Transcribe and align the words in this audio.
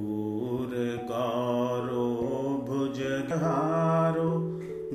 कुर्कारो 0.00 2.04
भुजघारो 2.68 4.30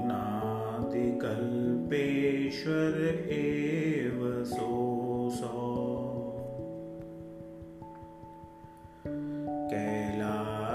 नातिकल्पेश्वर 0.07 2.97
एव 3.41 4.21
सो। 4.45 4.78